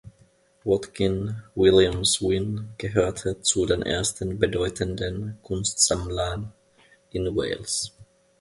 [0.65, 6.53] Watkin Williams-Wynn gehörte zu den ersten bedeutenden Kunstsammlern
[7.11, 7.93] in Wales.